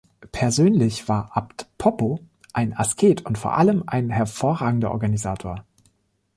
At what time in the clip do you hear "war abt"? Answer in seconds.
1.09-1.67